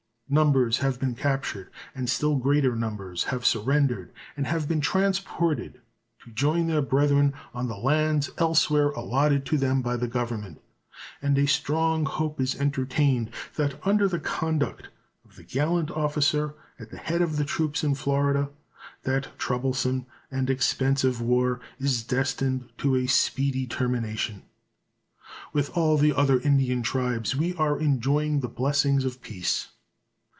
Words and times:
Numbers 0.33 0.77
have 0.77 0.97
been 0.97 1.13
captured, 1.13 1.69
and 1.93 2.09
still 2.09 2.37
greater 2.37 2.73
numbers 2.73 3.25
have 3.25 3.45
surrendered 3.45 4.13
and 4.37 4.47
have 4.47 4.65
been 4.65 4.79
transported 4.79 5.81
to 6.23 6.31
join 6.31 6.67
their 6.67 6.81
brethren 6.81 7.33
on 7.53 7.67
the 7.67 7.75
lands 7.75 8.29
elsewhere 8.37 8.91
allotted 8.91 9.45
to 9.47 9.57
them 9.57 9.81
by 9.81 9.97
the 9.97 10.07
Government, 10.07 10.61
and 11.21 11.37
a 11.37 11.45
strong 11.47 12.05
hope 12.05 12.39
is 12.39 12.55
entertained 12.55 13.29
that 13.57 13.77
under 13.85 14.07
the 14.07 14.21
conduct 14.21 14.87
of 15.25 15.35
the 15.35 15.43
gallant 15.43 15.91
officer 15.91 16.53
at 16.79 16.91
the 16.91 16.97
head 16.97 17.21
of 17.21 17.35
the 17.35 17.43
troops 17.43 17.83
in 17.83 17.93
Florida 17.93 18.49
that 19.03 19.37
troublesome 19.37 20.05
and 20.31 20.49
expensive 20.49 21.19
war 21.19 21.59
is 21.77 22.05
destined 22.05 22.69
to 22.77 22.95
a 22.95 23.05
speedy 23.05 23.67
termination. 23.67 24.43
With 25.51 25.75
all 25.75 25.97
the 25.97 26.13
other 26.15 26.39
Indian 26.39 26.83
tribes 26.83 27.35
we 27.35 27.53
are 27.55 27.77
enjoying 27.77 28.39
the 28.39 28.47
blessings 28.47 29.03
of 29.03 29.21
peace. 29.21 29.67